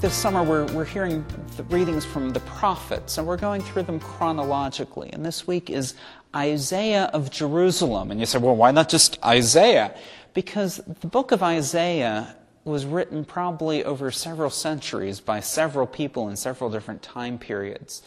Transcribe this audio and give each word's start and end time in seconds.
this 0.00 0.14
summer 0.14 0.44
we're, 0.44 0.64
we're 0.74 0.84
hearing 0.84 1.24
the 1.56 1.64
readings 1.64 2.04
from 2.04 2.30
the 2.30 2.38
prophets, 2.40 3.18
and 3.18 3.26
we're 3.26 3.36
going 3.36 3.60
through 3.60 3.82
them 3.82 3.98
chronologically. 3.98 5.10
And 5.12 5.26
this 5.26 5.44
week 5.44 5.70
is 5.70 5.94
Isaiah 6.36 7.06
of 7.06 7.30
Jerusalem. 7.32 8.12
And 8.12 8.20
you 8.20 8.26
say, 8.26 8.38
well, 8.38 8.54
why 8.54 8.70
not 8.70 8.88
just 8.88 9.18
Isaiah? 9.24 9.96
Because 10.34 10.80
the 11.00 11.08
book 11.08 11.32
of 11.32 11.42
Isaiah 11.42 12.36
was 12.64 12.86
written 12.86 13.24
probably 13.24 13.82
over 13.82 14.12
several 14.12 14.50
centuries 14.50 15.18
by 15.18 15.40
several 15.40 15.86
people 15.86 16.28
in 16.28 16.36
several 16.36 16.70
different 16.70 17.02
time 17.02 17.36
periods. 17.36 18.02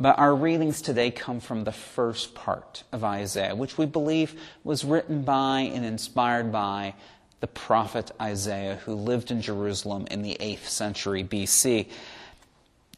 But 0.00 0.18
our 0.18 0.34
readings 0.34 0.82
today 0.82 1.12
come 1.12 1.38
from 1.38 1.62
the 1.62 1.72
first 1.72 2.34
part 2.34 2.82
of 2.90 3.04
Isaiah, 3.04 3.54
which 3.54 3.78
we 3.78 3.86
believe 3.86 4.40
was 4.64 4.84
written 4.84 5.22
by 5.22 5.60
and 5.60 5.84
inspired 5.84 6.50
by 6.50 6.94
the 7.40 7.46
prophet 7.46 8.10
Isaiah, 8.20 8.76
who 8.84 8.94
lived 8.94 9.30
in 9.30 9.40
Jerusalem 9.40 10.06
in 10.10 10.22
the 10.22 10.36
8th 10.40 10.66
century 10.66 11.24
BC. 11.24 11.88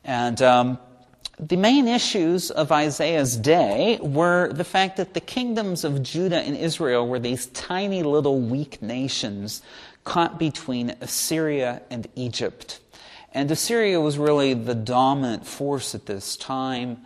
And 0.04 0.42
um, 0.42 0.78
the 1.38 1.56
main 1.56 1.88
issues 1.88 2.50
of 2.50 2.70
Isaiah's 2.72 3.36
day 3.36 3.98
were 4.02 4.52
the 4.52 4.64
fact 4.64 4.96
that 4.96 5.14
the 5.14 5.20
kingdoms 5.20 5.84
of 5.84 6.02
Judah 6.02 6.40
and 6.40 6.56
Israel 6.56 7.06
were 7.06 7.18
these 7.18 7.46
tiny 7.46 8.02
little 8.02 8.40
weak 8.40 8.82
nations 8.82 9.62
caught 10.04 10.38
between 10.38 10.90
Assyria 11.00 11.82
and 11.90 12.08
Egypt. 12.16 12.80
And 13.32 13.50
Assyria 13.50 14.00
was 14.00 14.18
really 14.18 14.54
the 14.54 14.74
dominant 14.74 15.46
force 15.46 15.94
at 15.94 16.06
this 16.06 16.36
time, 16.36 16.98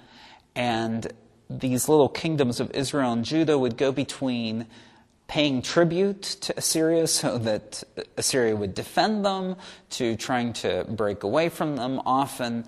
and 0.55 1.13
these 1.49 1.89
little 1.89 2.09
kingdoms 2.09 2.59
of 2.59 2.71
Israel 2.73 3.13
and 3.13 3.25
Judah 3.25 3.59
would 3.59 3.77
go 3.77 3.93
between 3.93 4.67
paying 5.29 5.61
tribute 5.61 6.23
to 6.23 6.57
Assyria 6.57 7.07
so 7.07 7.39
that 7.39 7.83
Assyria 8.17 8.55
would 8.55 8.75
defend 8.75 9.25
them, 9.25 9.57
to 9.91 10.17
trying 10.17 10.53
to 10.55 10.85
break 10.89 11.25
away 11.25 11.49
from 11.49 11.77
them, 11.77 12.01
often 12.07 12.65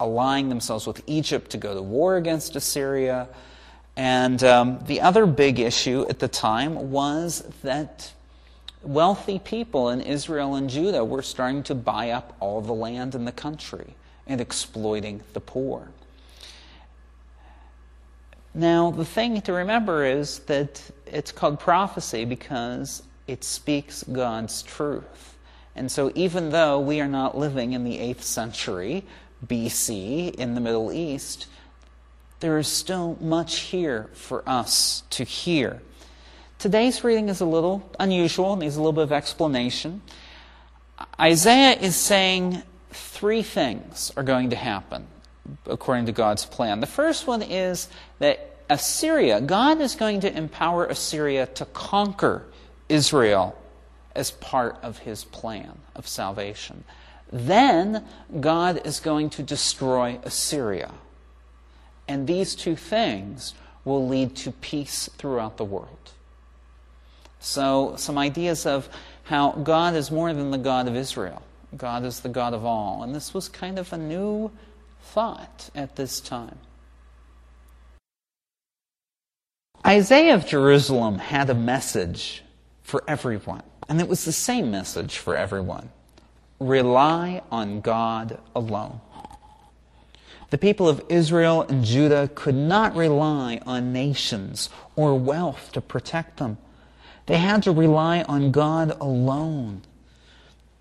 allying 0.00 0.48
themselves 0.48 0.86
with 0.86 1.02
Egypt 1.06 1.50
to 1.52 1.56
go 1.56 1.74
to 1.74 1.82
war 1.82 2.16
against 2.16 2.56
Assyria. 2.56 3.28
And 3.96 4.42
um, 4.42 4.80
the 4.86 5.00
other 5.00 5.24
big 5.24 5.60
issue 5.60 6.04
at 6.08 6.18
the 6.18 6.28
time 6.28 6.90
was 6.90 7.44
that 7.62 8.12
wealthy 8.82 9.38
people 9.38 9.88
in 9.88 10.00
Israel 10.00 10.56
and 10.56 10.68
Judah 10.68 11.04
were 11.04 11.22
starting 11.22 11.62
to 11.64 11.74
buy 11.74 12.10
up 12.10 12.36
all 12.40 12.60
the 12.60 12.74
land 12.74 13.14
in 13.14 13.24
the 13.24 13.32
country 13.32 13.94
and 14.26 14.40
exploiting 14.40 15.22
the 15.32 15.40
poor. 15.40 15.88
Now, 18.54 18.90
the 18.92 19.04
thing 19.04 19.40
to 19.42 19.52
remember 19.52 20.04
is 20.04 20.40
that 20.40 20.80
it's 21.14 21.32
called 21.32 21.60
prophecy 21.60 22.24
because 22.24 23.02
it 23.26 23.44
speaks 23.44 24.02
God's 24.02 24.62
truth. 24.62 25.36
And 25.76 25.90
so, 25.90 26.12
even 26.14 26.50
though 26.50 26.78
we 26.78 27.00
are 27.00 27.08
not 27.08 27.36
living 27.36 27.72
in 27.72 27.84
the 27.84 27.98
8th 27.98 28.22
century 28.22 29.04
BC 29.46 30.34
in 30.34 30.54
the 30.54 30.60
Middle 30.60 30.92
East, 30.92 31.46
there 32.40 32.58
is 32.58 32.68
still 32.68 33.16
much 33.20 33.60
here 33.60 34.10
for 34.12 34.48
us 34.48 35.02
to 35.10 35.24
hear. 35.24 35.80
Today's 36.58 37.02
reading 37.02 37.28
is 37.28 37.40
a 37.40 37.46
little 37.46 37.90
unusual, 37.98 38.52
and 38.52 38.62
needs 38.62 38.76
a 38.76 38.80
little 38.80 38.92
bit 38.92 39.04
of 39.04 39.12
explanation. 39.12 40.02
Isaiah 41.20 41.78
is 41.78 41.96
saying 41.96 42.62
three 42.90 43.42
things 43.42 44.12
are 44.16 44.22
going 44.22 44.50
to 44.50 44.56
happen 44.56 45.06
according 45.66 46.06
to 46.06 46.12
God's 46.12 46.46
plan. 46.46 46.80
The 46.80 46.86
first 46.86 47.26
one 47.26 47.42
is 47.42 47.88
that 48.18 48.53
Assyria, 48.68 49.40
God 49.40 49.80
is 49.80 49.94
going 49.94 50.20
to 50.20 50.36
empower 50.36 50.86
Assyria 50.86 51.46
to 51.46 51.64
conquer 51.66 52.46
Israel 52.88 53.58
as 54.14 54.30
part 54.30 54.78
of 54.82 54.98
his 54.98 55.24
plan 55.24 55.78
of 55.94 56.06
salvation. 56.06 56.84
Then 57.32 58.04
God 58.40 58.86
is 58.86 59.00
going 59.00 59.30
to 59.30 59.42
destroy 59.42 60.18
Assyria. 60.22 60.92
And 62.06 62.26
these 62.26 62.54
two 62.54 62.76
things 62.76 63.54
will 63.84 64.06
lead 64.06 64.36
to 64.36 64.52
peace 64.52 65.08
throughout 65.18 65.56
the 65.56 65.64
world. 65.64 66.12
So, 67.40 67.94
some 67.96 68.16
ideas 68.16 68.64
of 68.64 68.88
how 69.24 69.52
God 69.52 69.94
is 69.94 70.10
more 70.10 70.32
than 70.32 70.50
the 70.50 70.58
God 70.58 70.86
of 70.88 70.96
Israel. 70.96 71.42
God 71.76 72.04
is 72.04 72.20
the 72.20 72.28
God 72.28 72.54
of 72.54 72.64
all. 72.64 73.02
And 73.02 73.14
this 73.14 73.34
was 73.34 73.48
kind 73.48 73.78
of 73.78 73.92
a 73.92 73.98
new 73.98 74.50
thought 75.02 75.70
at 75.74 75.96
this 75.96 76.20
time. 76.20 76.58
Isaiah 79.86 80.34
of 80.34 80.46
Jerusalem 80.46 81.18
had 81.18 81.50
a 81.50 81.54
message 81.54 82.42
for 82.82 83.04
everyone, 83.06 83.62
and 83.88 84.00
it 84.00 84.08
was 84.08 84.24
the 84.24 84.32
same 84.32 84.70
message 84.70 85.18
for 85.18 85.36
everyone 85.36 85.90
rely 86.58 87.42
on 87.50 87.80
God 87.80 88.38
alone. 88.54 89.00
The 90.50 90.58
people 90.58 90.88
of 90.88 91.02
Israel 91.08 91.62
and 91.62 91.84
Judah 91.84 92.30
could 92.34 92.54
not 92.54 92.94
rely 92.94 93.60
on 93.66 93.92
nations 93.92 94.70
or 94.96 95.18
wealth 95.18 95.72
to 95.72 95.80
protect 95.80 96.38
them. 96.38 96.58
They 97.26 97.38
had 97.38 97.62
to 97.64 97.72
rely 97.72 98.22
on 98.22 98.52
God 98.52 98.96
alone. 99.00 99.82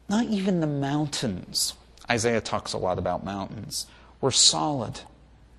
Not 0.07 0.27
even 0.27 0.59
the 0.59 0.67
mountains, 0.67 1.73
Isaiah 2.09 2.41
talks 2.41 2.73
a 2.73 2.77
lot 2.77 2.99
about 2.99 3.25
mountains, 3.25 3.87
were 4.21 4.31
solid 4.31 5.01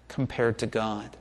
compared 0.08 0.58
to 0.58 0.66
God. 0.66 1.16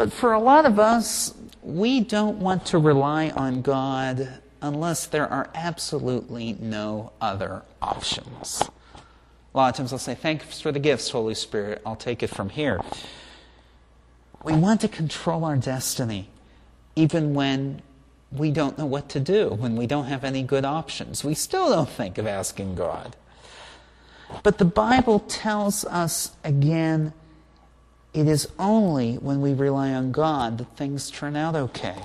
But 0.00 0.14
for 0.14 0.32
a 0.32 0.40
lot 0.40 0.64
of 0.64 0.78
us, 0.78 1.34
we 1.62 2.00
don't 2.00 2.38
want 2.38 2.64
to 2.68 2.78
rely 2.78 3.28
on 3.28 3.60
God 3.60 4.40
unless 4.62 5.04
there 5.04 5.28
are 5.28 5.50
absolutely 5.54 6.54
no 6.54 7.12
other 7.20 7.64
options. 7.82 8.62
A 9.52 9.58
lot 9.58 9.68
of 9.68 9.76
times 9.76 9.92
I'll 9.92 9.98
say, 9.98 10.14
Thanks 10.14 10.58
for 10.58 10.72
the 10.72 10.78
gifts, 10.78 11.10
Holy 11.10 11.34
Spirit. 11.34 11.82
I'll 11.84 11.96
take 11.96 12.22
it 12.22 12.28
from 12.28 12.48
here. 12.48 12.80
We 14.42 14.54
want 14.54 14.80
to 14.80 14.88
control 14.88 15.44
our 15.44 15.58
destiny, 15.58 16.30
even 16.96 17.34
when 17.34 17.82
we 18.32 18.50
don't 18.50 18.78
know 18.78 18.86
what 18.86 19.10
to 19.10 19.20
do, 19.20 19.50
when 19.50 19.76
we 19.76 19.86
don't 19.86 20.06
have 20.06 20.24
any 20.24 20.42
good 20.42 20.64
options. 20.64 21.24
We 21.24 21.34
still 21.34 21.68
don't 21.68 21.90
think 21.90 22.16
of 22.16 22.26
asking 22.26 22.74
God. 22.74 23.16
But 24.42 24.56
the 24.56 24.64
Bible 24.64 25.18
tells 25.18 25.84
us 25.84 26.32
again 26.42 27.12
it 28.12 28.26
is 28.26 28.48
only 28.58 29.14
when 29.14 29.40
we 29.40 29.52
rely 29.54 29.92
on 29.92 30.12
God 30.12 30.58
that 30.58 30.76
things 30.76 31.10
turn 31.10 31.36
out 31.36 31.54
okay. 31.54 31.96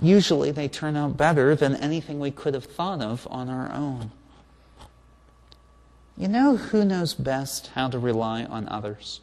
Usually 0.00 0.50
they 0.50 0.68
turn 0.68 0.96
out 0.96 1.16
better 1.16 1.56
than 1.56 1.74
anything 1.76 2.20
we 2.20 2.30
could 2.30 2.54
have 2.54 2.64
thought 2.64 3.00
of 3.00 3.26
on 3.30 3.48
our 3.48 3.72
own. 3.72 4.12
You 6.16 6.28
know 6.28 6.56
who 6.56 6.84
knows 6.84 7.14
best 7.14 7.68
how 7.74 7.88
to 7.88 7.98
rely 7.98 8.44
on 8.44 8.68
others? 8.68 9.20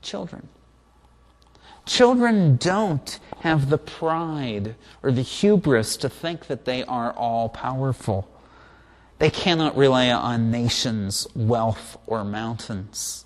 Children. 0.00 0.48
Children 1.84 2.56
don't 2.56 3.18
have 3.40 3.70
the 3.70 3.78
pride 3.78 4.76
or 5.02 5.10
the 5.12 5.22
hubris 5.22 5.96
to 5.98 6.08
think 6.08 6.46
that 6.46 6.64
they 6.64 6.84
are 6.84 7.12
all 7.12 7.48
powerful. 7.48 8.28
They 9.18 9.30
cannot 9.30 9.76
rely 9.76 10.10
on 10.10 10.50
nations, 10.50 11.26
wealth, 11.34 11.98
or 12.06 12.24
mountains. 12.24 13.24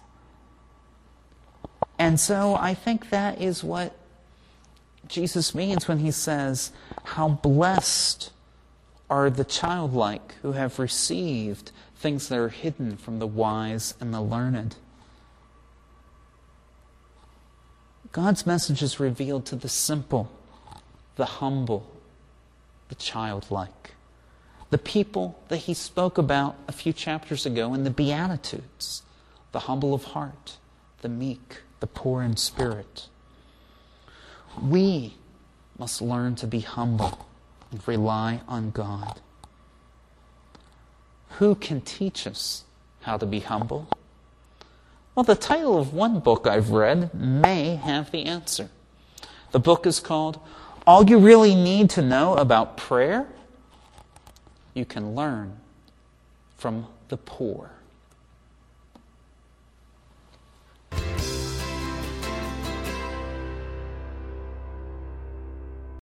And 1.99 2.21
so 2.21 2.57
I 2.57 2.75
think 2.75 3.11
that 3.11 3.41
is 3.41 3.65
what 3.65 3.97
Jesus 5.09 5.55
means 5.55 5.89
when 5.89 5.99
he 5.99 6.11
says, 6.11 6.73
How 7.05 7.29
blessed 7.29 8.33
are 9.09 9.31
the 9.31 9.45
childlike 9.45 10.35
who 10.43 10.53
have 10.53 10.79
received 10.79 11.71
things 11.97 12.29
that 12.29 12.39
are 12.39 12.49
hidden 12.49 12.97
from 12.97 13.19
the 13.19 13.27
wise 13.27 13.95
and 14.01 14.12
the 14.12 14.21
learned. 14.21 14.77
God's 18.12 18.47
message 18.47 18.83
is 18.83 19.01
revealed 19.01 19.45
to 19.47 19.56
the 19.56 19.69
simple, 19.69 20.31
the 21.17 21.25
humble, 21.25 21.91
the 22.88 22.94
childlike, 22.94 23.94
the 24.70 24.79
people 24.79 25.38
that 25.49 25.59
he 25.59 25.75
spoke 25.75 26.19
about 26.19 26.56
a 26.69 26.73
few 26.73 26.93
chapters 26.93 27.47
ago 27.47 27.75
in 27.75 27.85
the 27.85 27.91
Beatitudes, 27.91 29.03
the 29.53 29.61
humble 29.61 29.94
of 29.94 30.05
heart, 30.05 30.56
the 31.03 31.09
meek, 31.09 31.62
the 31.81 31.87
poor 31.87 32.23
in 32.23 32.37
spirit. 32.37 33.08
We 34.61 35.14
must 35.78 36.00
learn 36.00 36.34
to 36.37 36.46
be 36.46 36.61
humble 36.61 37.26
and 37.70 37.87
rely 37.87 38.40
on 38.49 38.70
God. 38.70 39.20
Who 41.38 41.55
can 41.55 41.81
teach 41.82 42.26
us 42.26 42.64
how 43.02 43.19
to 43.19 43.26
be 43.26 43.40
humble? 43.40 43.88
Well, 45.14 45.25
the 45.25 45.34
title 45.34 45.78
of 45.78 45.93
one 45.93 46.20
book 46.20 46.46
I've 46.46 46.70
read 46.70 47.14
may 47.14 47.76
have 47.76 48.11
the 48.11 48.25
answer. 48.25 48.70
The 49.52 49.61
book 49.61 49.87
is 49.87 50.00
called 50.00 50.38
All 50.87 51.08
You 51.08 51.19
Really 51.19 51.55
Need 51.55 51.90
to 51.90 52.02
Know 52.02 52.34
About 52.34 52.76
Prayer 52.76 53.26
You 54.75 54.84
Can 54.84 55.14
Learn 55.14 55.58
from 56.56 56.87
the 57.08 57.17
Poor. 57.17 57.70